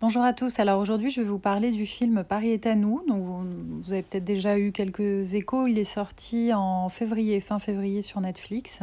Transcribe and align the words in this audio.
Bonjour 0.00 0.22
à 0.22 0.32
tous. 0.32 0.58
Alors 0.58 0.80
aujourd'hui, 0.80 1.10
je 1.10 1.20
vais 1.20 1.26
vous 1.26 1.38
parler 1.38 1.70
du 1.70 1.86
film 1.86 2.24
Paris 2.24 2.50
est 2.50 2.66
à 2.66 2.74
nous. 2.74 3.02
Donc 3.06 3.22
vous, 3.22 3.92
avez 3.92 4.02
peut-être 4.02 4.24
déjà 4.24 4.58
eu 4.58 4.72
quelques 4.72 5.34
échos. 5.34 5.68
Il 5.68 5.78
est 5.78 5.84
sorti 5.84 6.52
en 6.52 6.88
février, 6.88 7.38
fin 7.40 7.60
février 7.60 8.02
sur 8.02 8.20
Netflix. 8.20 8.80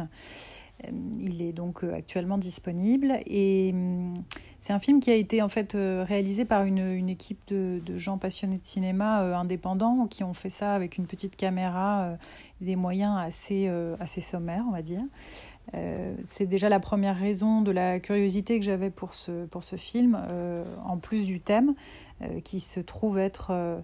Euh, 0.84 0.90
il 1.20 1.42
est 1.42 1.52
donc 1.52 1.84
euh, 1.84 1.94
actuellement 1.94 2.38
disponible 2.38 3.20
et 3.26 3.72
hum, 3.74 4.14
c'est 4.58 4.72
un 4.72 4.78
film 4.78 5.00
qui 5.00 5.10
a 5.10 5.14
été 5.14 5.42
en 5.42 5.50
fait 5.50 5.74
euh, 5.74 6.02
réalisé 6.08 6.46
par 6.46 6.64
une, 6.64 7.08
équipe 7.10 7.40
de, 7.48 7.98
gens 7.98 8.16
passionnés 8.16 8.56
de 8.56 8.66
cinéma 8.66 9.36
indépendants 9.36 10.06
qui 10.06 10.24
ont 10.24 10.34
fait 10.34 10.48
ça 10.48 10.74
avec 10.74 10.96
une 10.96 11.06
petite 11.06 11.36
caméra 11.36 12.16
des 12.62 12.74
moyens 12.74 13.18
assez, 13.18 13.68
assez 14.00 14.20
sommaires, 14.20 14.64
on 14.66 14.72
va 14.72 14.82
dire. 14.82 15.02
Euh, 15.74 16.14
c'est 16.22 16.46
déjà 16.46 16.68
la 16.68 16.80
première 16.80 17.16
raison 17.16 17.62
de 17.62 17.70
la 17.70 18.00
curiosité 18.00 18.58
que 18.58 18.64
j'avais 18.64 18.90
pour 18.90 19.14
ce, 19.14 19.46
pour 19.46 19.64
ce 19.64 19.76
film, 19.76 20.18
euh, 20.28 20.64
en 20.84 20.98
plus 20.98 21.26
du 21.26 21.40
thème, 21.40 21.74
euh, 22.22 22.40
qui 22.40 22.60
se 22.60 22.80
trouve 22.80 23.18
être, 23.18 23.82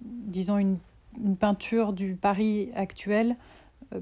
disons, 0.00 0.58
une, 0.58 0.78
une, 1.22 1.36
peinture 1.36 1.92
du 1.92 2.14
Paris 2.14 2.70
actuel, 2.74 3.36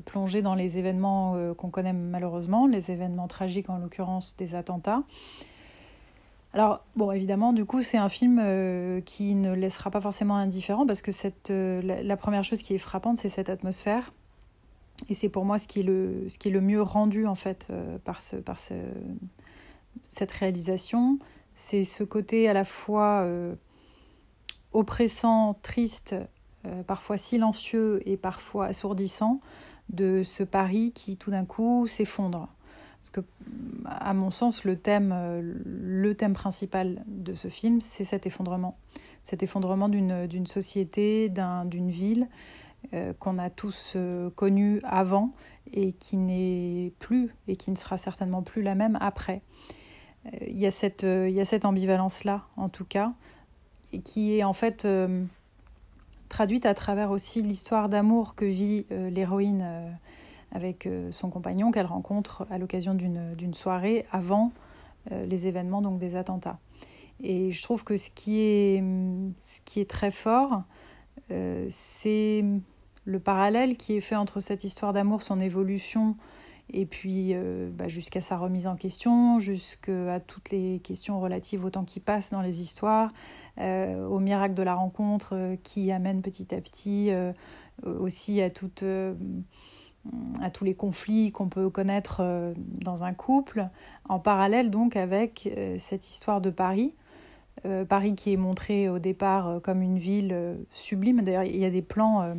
plongée 0.06 0.40
dans 0.40 0.54
les 0.54 0.78
événements 0.78 1.36
qu'on 1.54 1.68
connaît 1.68 1.92
malheureusement, 1.92 2.66
les 2.66 2.90
événements 2.90 3.28
tragiques 3.28 3.68
en 3.68 3.78
l'occurrence 3.78 4.34
des 4.38 4.54
attentats. 4.54 5.02
Alors, 6.54 6.84
bon, 6.96 7.10
évidemment, 7.10 7.52
du 7.52 7.66
coup, 7.66 7.82
c'est 7.82 7.98
un 7.98 8.08
film 8.08 8.38
qui 9.04 9.34
ne 9.34 9.52
laissera 9.52 9.90
pas 9.90 10.00
forcément 10.00 10.36
indifférent 10.36 10.86
parce 10.86 11.02
que 11.02 11.12
cette, 11.12 11.50
la, 11.50 12.16
première 12.16 12.44
chose 12.44 12.62
qui 12.62 12.74
est 12.74 12.78
frappante, 12.78 13.18
c'est 13.18 13.28
cette 13.28 13.50
atmosphère 13.50 14.12
et 15.12 15.14
c'est 15.14 15.28
pour 15.28 15.44
moi 15.44 15.58
ce 15.58 15.68
qui 15.68 15.80
est 15.80 15.82
le, 15.82 16.24
ce 16.28 16.38
qui 16.38 16.48
est 16.48 16.50
le 16.50 16.62
mieux 16.62 16.80
rendu 16.80 17.26
en 17.26 17.34
fait 17.34 17.68
euh, 17.68 17.98
par, 17.98 18.22
ce, 18.22 18.36
par 18.36 18.58
ce, 18.58 18.72
cette 20.04 20.32
réalisation. 20.32 21.18
C'est 21.54 21.84
ce 21.84 22.02
côté 22.02 22.48
à 22.48 22.54
la 22.54 22.64
fois 22.64 23.20
euh, 23.24 23.54
oppressant, 24.72 25.52
triste, 25.60 26.14
euh, 26.64 26.82
parfois 26.82 27.18
silencieux 27.18 28.00
et 28.06 28.16
parfois 28.16 28.68
assourdissant 28.68 29.40
de 29.90 30.22
ce 30.22 30.44
Paris 30.44 30.92
qui 30.94 31.18
tout 31.18 31.30
d'un 31.30 31.44
coup 31.44 31.86
s'effondre. 31.86 32.48
Parce 33.02 33.10
que, 33.10 33.20
à 33.84 34.14
mon 34.14 34.30
sens, 34.30 34.64
le 34.64 34.76
thème, 34.76 35.14
le 35.42 36.14
thème 36.14 36.32
principal 36.32 37.04
de 37.06 37.34
ce 37.34 37.48
film, 37.48 37.82
c'est 37.82 38.04
cet 38.04 38.26
effondrement. 38.26 38.78
Cet 39.24 39.42
effondrement 39.42 39.90
d'une 39.90 40.46
société, 40.46 41.28
d'une 41.28 41.90
ville 41.90 42.28
euh, 42.94 43.12
qu'on 43.18 43.38
a 43.38 43.48
tous 43.48 43.94
euh, 43.96 44.28
connu 44.30 44.80
avant 44.82 45.30
et 45.72 45.92
qui 45.92 46.16
n'est 46.16 46.92
plus 46.98 47.30
et 47.46 47.56
qui 47.56 47.70
ne 47.70 47.76
sera 47.76 47.96
certainement 47.96 48.42
plus 48.42 48.60
la 48.60 48.74
même 48.74 48.98
après. 49.00 49.40
Euh, 50.26 50.30
il 50.48 50.58
y 50.58 50.66
a 50.66 50.70
cette, 50.70 51.06
cette 51.44 51.64
ambivalence-là, 51.64 52.42
en 52.56 52.68
tout 52.68 52.84
cas, 52.84 53.12
qui 54.04 54.36
est 54.36 54.44
en 54.44 54.52
fait 54.52 54.86
traduite 56.28 56.66
à 56.66 56.74
travers 56.74 57.10
aussi 57.10 57.40
l'histoire 57.40 57.88
d'amour 57.88 58.34
que 58.34 58.44
vit 58.44 58.86
l'héroïne 58.90 59.64
avec 60.50 60.88
son 61.10 61.28
compagnon 61.28 61.70
qu'elle 61.70 61.86
rencontre 61.86 62.46
à 62.50 62.56
l'occasion 62.56 62.94
d'une 62.94 63.54
soirée 63.54 64.06
avant 64.10 64.50
les 65.10 65.46
événements 65.46 65.82
donc 65.82 65.98
des 65.98 66.16
attentats. 66.16 66.58
Et 67.22 67.50
je 67.50 67.62
trouve 67.62 67.84
que 67.84 67.98
ce 67.98 68.10
qui 68.10 68.40
est, 68.40 68.82
ce 69.36 69.60
qui 69.66 69.80
est 69.80 69.90
très 69.90 70.10
fort, 70.10 70.62
c'est 71.68 72.44
le 73.04 73.18
parallèle 73.20 73.76
qui 73.76 73.96
est 73.96 74.00
fait 74.00 74.16
entre 74.16 74.40
cette 74.40 74.64
histoire 74.64 74.92
d'amour, 74.92 75.22
son 75.22 75.40
évolution, 75.40 76.16
et 76.72 76.86
puis 76.86 77.34
euh, 77.34 77.68
bah, 77.72 77.88
jusqu'à 77.88 78.20
sa 78.20 78.36
remise 78.36 78.66
en 78.66 78.76
question, 78.76 79.38
jusqu'à 79.38 80.20
toutes 80.20 80.50
les 80.50 80.80
questions 80.80 81.20
relatives 81.20 81.64
au 81.64 81.70
temps 81.70 81.84
qui 81.84 82.00
passe 82.00 82.30
dans 82.30 82.40
les 82.40 82.60
histoires, 82.60 83.12
euh, 83.58 84.06
au 84.06 84.18
miracle 84.20 84.54
de 84.54 84.62
la 84.62 84.74
rencontre 84.74 85.34
euh, 85.34 85.56
qui 85.62 85.92
amène 85.92 86.22
petit 86.22 86.54
à 86.54 86.60
petit 86.60 87.10
aussi 87.84 88.40
à 88.40 88.50
tous 88.50 88.74
les 90.64 90.74
conflits 90.74 91.32
qu'on 91.32 91.48
peut 91.48 91.68
connaître 91.68 92.54
dans 92.56 93.04
un 93.04 93.12
couple, 93.12 93.68
en 94.08 94.18
parallèle 94.18 94.70
donc 94.70 94.96
avec 94.96 95.48
cette 95.78 96.08
histoire 96.08 96.40
de 96.40 96.50
Paris. 96.50 96.94
Paris 97.88 98.14
qui 98.14 98.32
est 98.32 98.36
montré 98.36 98.88
au 98.88 98.98
départ 98.98 99.60
comme 99.62 99.82
une 99.82 99.98
ville 99.98 100.56
sublime. 100.72 101.22
D'ailleurs, 101.22 101.44
il 101.44 101.56
y 101.56 101.64
a 101.64 101.70
des 101.70 101.82
plans 101.82 102.34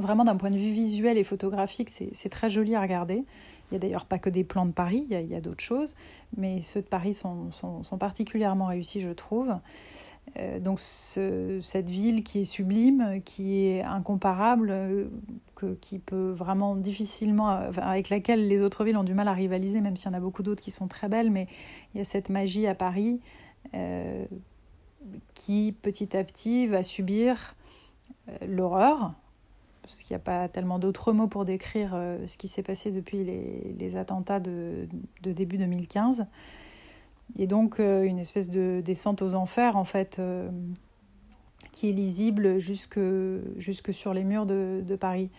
Vraiment, 0.00 0.24
d'un 0.24 0.36
point 0.36 0.50
de 0.50 0.56
vue 0.56 0.70
visuel 0.70 1.18
et 1.18 1.24
photographique, 1.24 1.90
c'est 1.90 2.28
très 2.28 2.48
joli 2.48 2.74
à 2.74 2.80
regarder. 2.80 3.16
Il 3.16 3.74
n'y 3.74 3.76
a 3.76 3.78
d'ailleurs 3.80 4.06
pas 4.06 4.18
que 4.18 4.30
des 4.30 4.44
plans 4.44 4.66
de 4.66 4.72
Paris, 4.72 5.06
il 5.10 5.26
y 5.28 5.34
a, 5.34 5.40
d'autres 5.40 5.62
choses, 5.62 5.94
mais 6.36 6.62
ceux 6.62 6.80
de 6.80 6.86
Paris 6.86 7.14
sont, 7.14 7.50
particulièrement 7.98 8.66
réussis, 8.66 9.00
je 9.00 9.10
trouve. 9.10 9.54
Euh, 10.38 10.58
donc 10.60 10.78
cette 10.78 11.88
ville 11.88 12.22
qui 12.22 12.40
est 12.40 12.44
sublime, 12.44 13.20
qui 13.24 13.66
est 13.66 13.82
incomparable, 13.82 14.70
euh, 14.70 15.08
que, 15.54 15.74
qui 15.80 15.98
peut 15.98 16.30
vraiment 16.30 16.76
difficilement, 16.76 17.48
avec 17.48 18.10
laquelle 18.10 18.46
les 18.46 18.62
autres 18.62 18.84
villes 18.84 18.96
ont 18.96 19.04
du 19.04 19.14
mal 19.14 19.28
à 19.28 19.32
rivaliser, 19.32 19.80
même 19.80 19.96
s'il 19.96 20.10
y 20.10 20.14
en 20.14 20.16
a 20.16 20.20
beaucoup 20.20 20.42
d'autres 20.42 20.62
qui 20.62 20.70
sont 20.70 20.88
très 20.88 21.08
belles, 21.08 21.30
mais 21.30 21.46
il 21.94 21.98
y 21.98 22.00
a 22.00 22.04
cette 22.04 22.30
magie 22.30 22.66
à 22.66 22.74
Paris 22.74 23.20
euh, 23.74 24.24
qui 25.34 25.74
petit 25.82 26.16
à 26.16 26.24
petit 26.24 26.66
va 26.66 26.82
subir 26.82 27.54
l'horreur, 28.46 29.14
parce 29.90 30.02
qu'il 30.02 30.14
n'y 30.14 30.20
a 30.20 30.24
pas 30.24 30.48
tellement 30.48 30.78
d'autres 30.78 31.12
mots 31.12 31.26
pour 31.26 31.44
décrire 31.44 31.92
euh, 31.94 32.24
ce 32.26 32.38
qui 32.38 32.46
s'est 32.46 32.62
passé 32.62 32.92
depuis 32.92 33.24
les, 33.24 33.96
attentats 33.96 34.38
de, 34.38 34.86
début 35.22 35.58
2015. 35.58 36.26
Et 37.38 37.46
donc 37.46 37.80
euh, 37.80 38.04
une 38.04 38.18
espèce 38.18 38.50
de 38.50 38.82
descente 38.84 39.20
aux 39.20 39.34
enfers, 39.34 39.76
en 39.76 39.84
fait, 39.84 40.18
euh, 40.20 40.48
qui 41.72 41.88
est 41.88 41.92
lisible 41.92 42.60
jusque, 42.60 43.00
jusque 43.56 43.92
sur 43.92 44.14
les 44.14 44.22
murs 44.22 44.46
de, 44.46 44.96
Paris, 44.98 45.30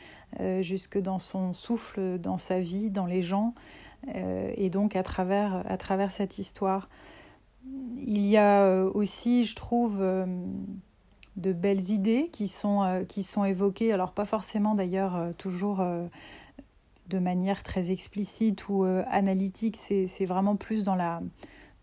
jusque 0.62 0.98
dans 0.98 1.20
son 1.20 1.53
souffle, 1.53 2.20
dans 2.20 2.38
sa 2.38 2.59
vie, 2.59 2.90
dans 2.90 3.06
les 3.06 3.22
gens, 3.22 3.53
et 4.16 4.70
donc 4.70 4.96
à 4.96 5.03
travers, 5.03 5.64
à 5.70 5.76
travers 5.76 6.12
cette 6.12 6.40
histoire. 6.40 6.88
Il 7.66 8.26
y 8.26 8.38
a 8.38 8.84
aussi, 8.94 9.44
je 9.44 9.56
trouve, 9.56 10.02
de 11.38 11.54
belles 11.54 11.90
idées 11.90 12.30
qui 12.32 12.48
sont, 12.48 12.84
euh, 12.84 13.04
qui 13.04 13.24
sont 13.24 13.46
évoquées, 13.46 13.94
alors 13.94 14.12
pas 14.12 14.26
forcément 14.26 14.76
d'ailleurs 14.76 15.16
euh, 15.16 15.32
toujours 15.38 15.80
euh, 15.80 16.06
de 17.08 17.20
manière 17.20 17.64
très 17.64 17.92
explicite 17.92 18.70
ou 18.70 18.86
analytique, 18.86 19.76
c'est 19.76 20.26
vraiment 20.26 20.56
plus 20.56 20.84
dans, 20.86 20.96
la, 20.96 21.22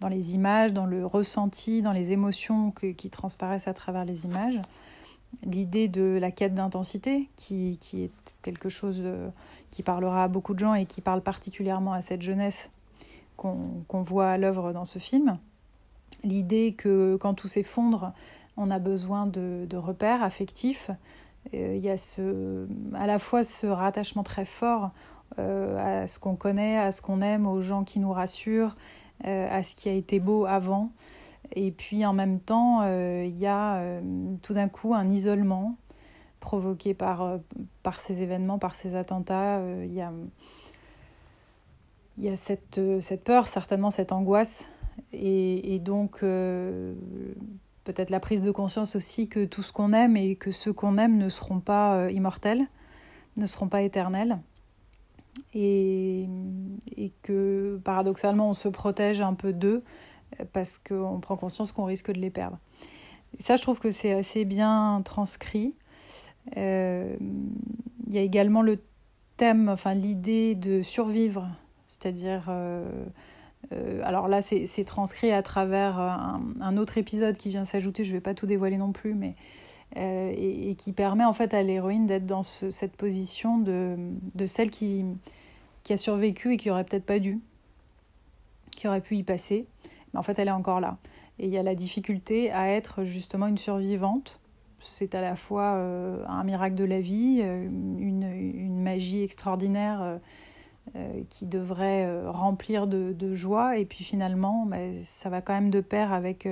dans 0.01 0.09
les 0.09 0.35
images, 0.35 0.73
dans 0.73 0.87
le 0.87 1.05
ressenti, 1.05 1.83
dans 1.83 1.93
les 1.93 2.13
émotions 2.13 2.71
qui 2.71 3.11
transparaissent 3.11 3.69
à 3.69 3.75
travers 3.75 4.07
les 4.07 4.25
images. 4.25 4.59
L'idée 5.43 5.87
de 5.87 6.17
la 6.19 6.31
quête 6.31 6.55
d'intensité, 6.55 7.29
qui, 7.37 7.77
qui, 7.79 8.05
est 8.05 8.11
quelque 8.41 8.71
chose 8.71 9.05
qui 9.71 9.83
parlera 9.83 10.25
à 10.25 10.29
beaucoup 10.29 10.55
de 10.55 10.61
gens 10.61 10.73
et 10.73 10.87
qui 10.87 11.03
parle 11.03 11.21
particulièrement 11.21 11.93
à 11.93 12.01
cette 12.01 12.23
jeunesse 12.23 12.71
qu'on 13.37 14.03
voit 14.03 14.31
à 14.31 14.39
l'œuvre 14.39 14.73
dans 14.73 14.87
ce 14.87 14.99
film. 14.99 15.37
L'idée 16.25 16.75
que 16.75 17.17
quand 17.17 17.35
tout 17.35 17.49
s'effondre, 17.49 18.13
on 18.59 18.71
a 18.71 18.79
besoin 18.79 19.27
de, 19.27 19.77
repères 19.77 20.23
affectifs. 20.23 20.91
Euh, 21.55 21.75
il 21.77 21.83
y 21.83 21.89
a 21.89 21.97
ce, 21.97 22.67
à 22.95 23.07
la 23.07 23.19
fois 23.19 23.45
ce 23.45 23.67
rattachement 23.67 24.25
très 24.25 24.45
fort 24.45 24.91
euh, 25.39 26.03
à 26.03 26.07
ce 26.07 26.19
qu'on 26.19 26.35
connaît, 26.35 26.77
à 26.77 26.91
ce 26.91 27.01
qu'on 27.01 27.21
aime, 27.21 27.47
aux 27.47 27.63
gens 27.63 27.85
qui 27.85 28.01
nous 28.01 28.13
rassurent, 28.13 28.77
euh, 29.25 29.49
à 29.51 29.63
ce 29.63 29.77
qui 29.77 29.89
a 29.89 29.93
été 29.93 30.19
beau 30.19 30.45
avant. 30.45 30.91
Et 31.55 31.71
puis 31.71 32.05
en 32.05 32.13
même 32.13 32.41
temps, 32.41 32.83
il 32.83 33.39
y 33.39 33.47
a 33.47 33.81
tout 34.43 34.53
d'un 34.53 34.69
coup 34.69 34.93
un 34.93 35.09
isolement 35.09 35.77
provoqué 36.41 36.93
par, 36.93 37.39
par 37.83 38.01
ces 38.01 38.23
événements, 38.23 38.59
par 38.59 38.75
ces 38.75 38.97
attentats. 38.97 39.63
Il 39.83 39.95
y 39.95 40.03
a, 40.03 40.13
y 42.19 42.29
a 42.29 42.37
cette, 42.37 42.81
cette 43.01 43.25
peur, 43.25 43.49
certainement 43.49 43.91
cette 43.91 44.13
angoisse. 44.13 44.69
Et, 45.13 45.79
donc, 45.79 46.21
peut-être 46.21 48.11
la 48.11 48.21
prise 48.21 48.43
de 48.43 48.51
conscience 48.51 48.97
aussi 48.97 49.29
que 49.29 49.45
tout 49.45 49.63
ce 49.63 49.73
qu'on 49.73 49.93
aime 49.93 50.17
et 50.17 50.37
que 50.37 50.51
ceux 50.51 50.73
qu'on 50.73 50.99
aime 50.99 51.17
ne 51.17 51.29
seront 51.29 51.61
pas 51.61 51.97
euh, 51.97 52.11
immortels, 52.11 52.67
ne 53.37 53.47
seront 53.47 53.69
pas 53.69 53.83
éternels. 53.83 54.39
Et, 55.55 56.29
et, 56.97 57.13
que 57.23 57.81
paradoxalement 57.85 58.51
on 58.51 58.55
se 58.55 58.69
protège 58.69 59.23
un 59.23 59.35
peu 59.35 59.53
d'eux 59.53 59.83
euh, 60.39 60.45
parce 60.53 60.79
qu'on 60.79 61.21
prend 61.21 61.37
conscience 61.37 61.73
qu'on 61.73 61.85
risque 61.85 62.13
de 62.13 62.21
les 62.21 62.31
perdre. 62.31 62.59
Et 63.39 63.43
ça, 63.43 63.57
je 63.57 63.63
trouve 63.63 63.79
que 63.79 63.91
c'est 63.91 64.13
assez 64.13 64.45
bien 64.45 65.01
transcrit. 65.05 65.75
Euh, 66.57 67.17
il 68.07 68.15
y 68.15 68.19
a 68.19 68.23
également 68.23 68.63
le 68.63 68.79
thème, 69.37 69.69
enfin 69.69 69.95
l'idée 69.95 70.55
de 70.55 70.83
survivre, 70.83 71.49
c'est-à-dire 71.89 72.47
euh, 72.49 73.05
alors 74.03 74.29
là, 74.29 74.41
c'est 74.41 74.85
transcrit 74.85 75.31
à 75.33 75.43
travers 75.43 76.01
euh, 76.01 76.11
un, 76.61 76.77
autre 76.77 76.99
épisode 76.99 77.37
qui 77.37 77.51
vient 77.51 77.65
s'ajouter, 77.65 78.05
je 78.05 78.11
ne 78.11 78.17
vais 78.17 78.21
pas 78.21 78.35
tout 78.35 78.47
dévoiler 78.47 78.79
non 78.79 78.93
plus, 78.93 79.15
mais 79.15 79.35
euh, 79.97 80.33
et, 80.37 80.75
qui 80.75 80.93
permet 80.93 81.25
en 81.25 81.33
fait 81.33 81.55
à 81.55 81.63
l'héroïne 81.63 82.07
d'être 82.07 82.27
dans 82.27 82.43
cette 82.43 82.97
position 82.97 83.59
de, 83.59 84.47
celle 84.47 84.71
qui, 84.71 85.05
a 85.91 85.97
survécu 85.97 86.53
et 86.53 86.57
qui 86.57 86.71
aurait 86.71 86.85
peut-être 86.85 87.07
pas 87.07 87.19
dû, 87.19 87.41
qui 88.77 88.89
aurait 88.89 89.01
pu 89.01 89.17
y 89.17 89.23
passer. 89.23 89.67
Mais 90.13 90.19
en 90.19 90.23
fait, 90.23 90.39
elle 90.39 90.49
est 90.49 90.53
encore 90.53 90.81
là. 90.81 90.99
Et 91.39 91.47
il 91.47 91.53
y 91.53 91.59
a 91.59 91.63
la 91.63 91.75
difficulté 91.75 92.51
à 92.51 92.71
être 92.71 93.05
justement 93.05 93.47
une 93.47 93.59
survivante. 93.59 94.41
C'est 94.81 95.15
à 95.15 95.21
la 95.21 95.37
fois 95.37 95.75
euh, 95.75 96.23
un 96.27 96.45
miracle 96.45 96.75
de 96.75 96.85
la 96.85 97.01
vie, 97.01 97.41
euh, 97.43 97.65
une, 97.65 98.83
magie 98.83 99.23
extraordinaire 99.23 100.01
euh, 100.03 100.19
qui 101.29 101.47
devrait 101.47 102.27
remplir 102.27 102.87
de, 102.87 103.35
joie. 103.35 103.79
Et 103.79 103.85
puis 103.85 104.05
finalement, 104.05 104.67
bah, 104.67 104.77
ça 105.05 105.29
va 105.29 105.41
quand 105.41 105.53
même 105.53 105.71
de 105.71 105.81
pair 105.81 106.13
avec, 106.13 106.49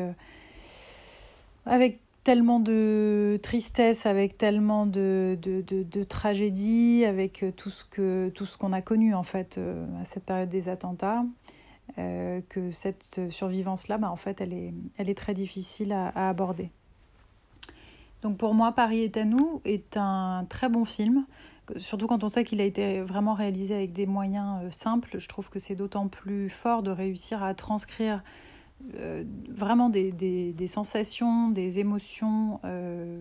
avec 1.65 2.00
tellement 2.25 2.61
de 2.61 3.38
tristesse, 3.43 4.06
avec 4.06 4.37
tellement 4.37 4.87
de, 4.87 5.38
de, 5.41 5.62
de, 5.62 6.05
tragédie, 6.05 7.05
avec 7.05 7.44
tout 7.56 7.71
ce 7.71 7.85
que 7.85 8.31
tout 8.35 8.47
ce 8.47 8.59
qu'on 8.59 8.73
a 8.73 8.83
connu 8.83 9.15
en 9.15 9.23
fait 9.23 9.61
à 10.00 10.05
cette 10.05 10.25
période 10.25 10.49
des 10.49 10.69
attentats. 10.69 11.25
Euh, 11.99 12.41
que 12.50 12.71
cette 12.73 13.31
survivance-là, 13.31 13.97
bah, 13.97 14.11
en 14.11 14.17
fait, 14.17 14.41
elle 14.41 14.53
est, 14.53 14.75
elle 14.99 15.09
est 15.09 15.15
très 15.15 15.33
difficile 15.33 15.93
à, 15.93 16.29
aborder. 16.29 16.71
Donc 18.23 18.37
pour 18.37 18.55
moi, 18.55 18.73
Paris 18.73 19.00
est 19.03 19.17
à 19.17 19.25
nous 19.25 19.61
est 19.65 19.97
un 19.97 20.44
très 20.49 20.69
bon 20.69 20.85
film, 20.85 21.25
surtout 21.77 22.07
quand 22.07 22.25
on 22.25 22.29
sait 22.29 22.45
qu'il 22.45 22.61
a 22.61 22.65
été 22.65 23.01
vraiment 23.01 23.35
réalisé 23.35 23.75
avec 23.75 23.93
des 23.93 24.07
moyens 24.07 24.63
euh, 24.63 24.71
simples. 24.71 25.19
Je 25.19 25.29
trouve 25.29 25.49
que 25.49 25.59
c'est 25.59 25.75
d'autant 25.75 26.09
plus 26.09 26.49
fort 26.49 26.83
de 26.83 26.91
réussir 26.91 27.43
à 27.43 27.55
transcrire 27.55 28.23
euh, 28.97 29.25
vraiment 29.49 29.89
des, 29.89 30.13
des, 30.13 30.67
sensations, 30.67 31.49
des 31.49 31.79
émotions 31.79 32.61
euh, 32.65 33.21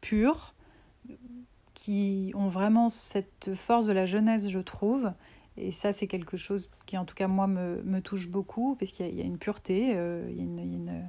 pures 0.00 0.54
qui 1.74 2.32
ont 2.34 2.48
vraiment 2.48 2.88
cette 2.88 3.54
force 3.54 3.86
de 3.86 3.92
la 3.92 4.04
jeunesse, 4.04 4.48
je 4.48 4.58
trouve, 4.58 5.12
et 5.56 5.70
ça, 5.70 5.92
c'est 5.92 6.06
quelque 6.06 6.36
chose 6.36 6.70
qui, 6.86 6.96
en 6.98 7.04
tout 7.04 7.14
cas, 7.14 7.28
moi, 7.28 7.46
me, 7.46 7.82
me 7.82 8.00
touche 8.00 8.28
beaucoup, 8.28 8.76
parce 8.76 8.90
qu'il 8.90 9.14
y, 9.14 9.20
a 9.20 9.24
une 9.24 9.38
pureté, 9.38 9.78
il, 9.80 10.36
y 10.36 10.40
a 10.40 10.42
une, 10.42 11.08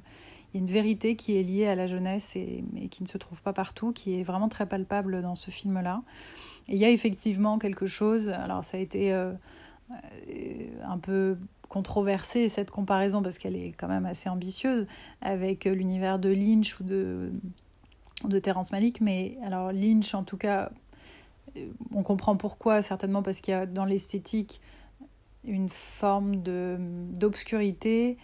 il, 0.52 0.56
y 0.56 0.60
a 0.60 0.60
une, 0.60 0.70
vérité 0.70 1.16
qui 1.16 1.36
est 1.36 1.42
liée 1.42 1.66
à 1.66 1.74
la 1.74 1.86
jeunesse 1.86 2.36
et, 2.36 2.64
qui 2.90 3.02
ne 3.02 3.08
se 3.08 3.18
trouve 3.18 3.42
pas 3.42 3.52
partout, 3.52 3.92
qui 3.92 4.18
est 4.18 4.22
vraiment 4.22 4.48
très 4.48 4.66
palpable 4.66 5.22
dans 5.22 5.36
ce 5.36 5.50
film-là. 5.50 6.02
Et 6.68 6.74
il 6.74 6.78
y 6.78 6.84
a 6.84 6.90
effectivement 6.90 7.58
quelque 7.58 7.86
chose, 7.86 8.28
alors 8.30 8.64
ça 8.64 8.76
a 8.76 8.80
été 8.80 9.12
euh, 9.12 9.32
un 10.84 10.98
peu 10.98 11.36
controversé, 11.68 12.48
cette 12.48 12.70
comparaison, 12.70 13.22
parce 13.22 13.38
qu'elle 13.38 13.56
est 13.56 13.72
quand 13.76 13.88
même 13.88 14.06
assez 14.06 14.28
ambitieuse, 14.28 14.86
avec 15.20 15.64
l'univers 15.64 16.18
de 16.18 16.28
Lynch 16.28 16.80
ou 16.80 16.84
de, 16.84 17.32
de 18.24 18.38
Terrence 18.38 18.72
Malick, 18.72 19.00
mais 19.00 19.38
alors 19.44 19.72
Lynch, 19.72 20.14
en 20.14 20.24
tout 20.24 20.36
cas, 20.36 20.70
on 21.94 22.02
comprend 22.02 22.36
pourquoi, 22.36 22.82
certainement 22.82 23.22
parce 23.22 23.40
qu'il 23.40 23.52
y 23.52 23.56
a 23.56 23.66
dans 23.66 23.84
l'esthétique 23.84 24.60
une 25.44 25.68
forme 25.68 26.36
d'obscurité 27.12 28.18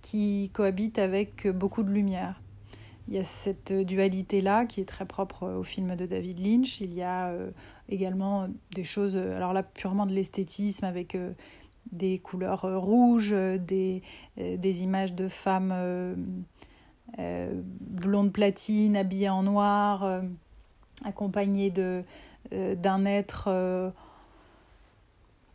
qui 0.00 0.50
cohabite 0.52 0.98
avec 0.98 1.46
beaucoup 1.48 1.82
de 1.82 1.90
lumière. 1.90 2.40
Il 3.08 3.14
y 3.14 3.18
a 3.18 3.24
cette 3.24 3.72
dualité-là 3.72 4.66
qui 4.66 4.80
est 4.80 4.84
très 4.84 5.06
propre 5.06 5.48
au 5.48 5.62
film 5.62 5.96
de 5.96 6.04
David 6.04 6.40
Lynch. 6.40 6.80
Il 6.80 6.92
y 6.92 7.02
a 7.02 7.28
euh, 7.28 7.50
également 7.88 8.48
des 8.74 8.84
choses, 8.84 9.16
alors 9.16 9.54
là 9.54 9.62
purement 9.62 10.04
de 10.04 10.12
l'esthétisme 10.12 10.84
avec 10.84 11.14
euh, 11.14 11.32
des 11.90 12.18
couleurs 12.18 12.66
euh, 12.66 12.78
rouges, 12.78 13.30
des, 13.30 14.02
des 14.36 14.82
images 14.82 15.14
de 15.14 15.26
femmes 15.26 15.74
blondes 17.16 18.32
platines 18.32 18.96
habillées 18.96 19.30
en 19.30 19.42
noir, 19.42 20.22
accompagnées 21.04 21.72
euh, 22.52 22.74
d'un 22.74 23.04
être 23.04 23.44
euh, 23.48 23.90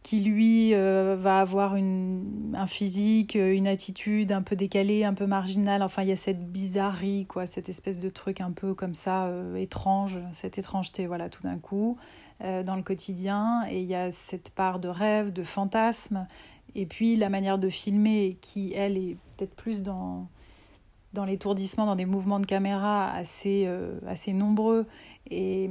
qui 0.03 0.19
lui 0.19 0.73
euh, 0.73 1.15
va 1.17 1.39
avoir 1.39 1.75
une, 1.75 2.53
un 2.55 2.67
physique, 2.67 3.35
une 3.35 3.67
attitude 3.67 4.31
un 4.31 4.41
peu 4.41 4.55
décalée, 4.55 5.05
un 5.05 5.13
peu 5.13 5.25
marginale. 5.25 5.81
Enfin, 5.81 6.03
il 6.03 6.09
y 6.09 6.11
a 6.11 6.17
cette 6.17 6.51
bizarrerie, 6.51 7.25
quoi, 7.25 7.47
cette 7.47 7.69
espèce 7.69 7.99
de 7.99 8.09
truc 8.09 8.41
un 8.41 8.51
peu 8.51 8.73
comme 8.73 8.93
ça, 8.93 9.31
étrange, 9.57 10.19
cette 10.33 10.57
étrangeté, 10.57 11.07
voilà, 11.07 11.29
tout 11.29 11.43
d'un 11.43 11.57
coup, 11.57 11.97
dans 12.41 12.75
le 12.75 12.83
quotidien. 12.83 13.65
Et 13.69 13.81
il 13.81 13.87
y 13.87 13.95
a 13.95 14.11
cette 14.11 14.49
part 14.49 14.79
de 14.79 14.89
rêve, 14.89 15.31
de 15.31 15.43
fantasme. 15.43 16.27
Et 16.75 16.85
puis 16.85 17.15
la 17.15 17.29
manière 17.29 17.57
de 17.57 17.69
filmer, 17.69 18.37
qui, 18.41 18.73
elle, 18.73 18.97
est 18.97 19.15
peut-être 19.37 19.55
plus 19.55 19.83
dans, 19.83 20.27
dans 21.13 21.23
l'étourdissement, 21.23 21.85
dans 21.85 21.95
des 21.95 22.05
mouvements 22.05 22.41
de 22.41 22.45
caméra 22.45 23.09
assez, 23.09 23.69
assez 24.05 24.33
nombreux. 24.33 24.85
Et 24.85 25.13
et 25.31 25.69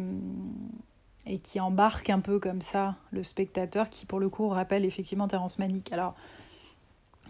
qui 1.42 1.60
embarque 1.60 2.10
un 2.10 2.20
peu 2.20 2.38
comme 2.38 2.60
ça 2.60 2.96
le 3.10 3.22
spectateur, 3.22 3.90
qui 3.90 4.06
pour 4.06 4.20
le 4.20 4.28
coup 4.28 4.48
rappelle 4.48 4.84
effectivement 4.84 5.28
Terrence 5.28 5.58
Malick. 5.58 5.92
Alors, 5.92 6.14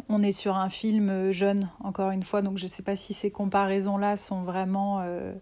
on 0.08 0.22
est 0.22 0.32
sur 0.32 0.56
un 0.56 0.68
film 0.68 1.30
jeune, 1.30 1.68
encore 1.82 2.10
une 2.10 2.22
fois, 2.22 2.42
donc 2.42 2.58
je 2.58 2.64
ne 2.64 2.68
sais 2.68 2.82
pas 2.82 2.96
si 2.96 3.14
ces 3.14 3.30
comparaisons-là 3.30 4.16
sont 4.16 4.42
vraiment 4.42 5.00
euh, 5.00 5.32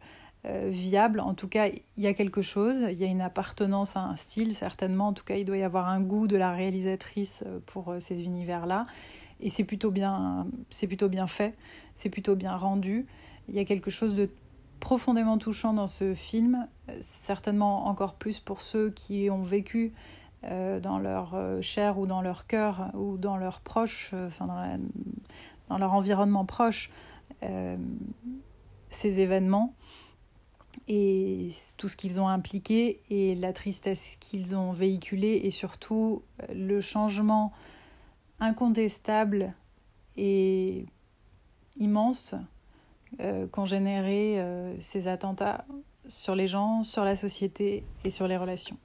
euh, 0.46 0.68
viables. 0.70 1.20
En 1.20 1.34
tout 1.34 1.48
cas, 1.48 1.68
il 1.68 2.02
y 2.02 2.06
a 2.06 2.14
quelque 2.14 2.40
chose, 2.40 2.78
il 2.90 2.96
y 2.96 3.04
a 3.04 3.06
une 3.06 3.20
appartenance 3.20 3.94
à 3.96 4.00
un 4.00 4.16
style, 4.16 4.54
certainement. 4.54 5.08
En 5.08 5.12
tout 5.12 5.24
cas, 5.24 5.34
il 5.34 5.44
doit 5.44 5.58
y 5.58 5.62
avoir 5.62 5.90
un 5.90 6.00
goût 6.00 6.26
de 6.26 6.36
la 6.38 6.52
réalisatrice 6.52 7.44
euh, 7.46 7.58
pour 7.66 7.90
euh, 7.90 8.00
ces 8.00 8.22
univers-là. 8.22 8.84
Et 9.40 9.50
c'est 9.50 9.64
plutôt 9.64 9.90
bien, 9.90 10.46
plutôt 10.70 11.10
bien 11.10 11.26
fait, 11.26 11.54
c'est 11.94 12.08
plutôt 12.08 12.36
bien 12.36 12.56
rendu. 12.56 13.06
Il 13.48 13.54
y 13.54 13.58
a 13.58 13.66
quelque 13.66 13.90
chose 13.90 14.14
de 14.14 14.30
profondément 14.80 15.38
touchant 15.38 15.72
dans 15.72 15.86
ce 15.86 16.14
film, 16.14 16.66
certainement 17.00 17.86
encore 17.86 18.14
plus 18.14 18.40
pour 18.40 18.60
ceux 18.62 18.90
qui 18.90 19.30
ont 19.30 19.42
vécu 19.42 19.92
euh, 20.44 20.80
dans 20.80 20.98
leur 20.98 21.34
euh, 21.34 21.60
chair 21.60 21.98
ou 21.98 22.06
dans 22.06 22.22
leur 22.22 22.46
cœur 22.46 22.90
ou 22.94 23.18
dans 23.18 23.36
leurs 23.36 23.60
proches, 23.60 24.12
euh, 24.14 24.28
enfin 24.28 24.80
dans, 25.68 25.78
leur 25.78 25.92
environnement 25.92 26.46
proche, 26.46 26.90
euh, 27.42 27.76
ces 28.90 29.20
événements 29.20 29.74
et 30.88 31.50
tout 31.76 31.90
ce 31.90 31.96
qu'ils 31.96 32.20
ont 32.20 32.28
impliqué 32.28 33.02
et 33.10 33.34
la 33.34 33.52
tristesse 33.52 34.16
qu'ils 34.18 34.56
ont 34.56 34.72
véhiculée 34.72 35.42
et 35.44 35.50
surtout 35.50 36.22
le 36.54 36.80
changement 36.80 37.52
incontestable 38.40 39.52
et 40.16 40.86
immense 41.76 42.34
qu'ont 43.50 43.64
généré 43.64 44.40
euh, 44.40 44.74
ces 44.80 45.08
attentats 45.08 45.64
sur 46.08 46.34
les 46.34 46.46
gens, 46.46 46.82
sur 46.82 47.04
la 47.04 47.16
société 47.16 47.84
et 48.04 48.10
sur 48.10 48.26
les 48.26 48.36
relations. 48.36 48.76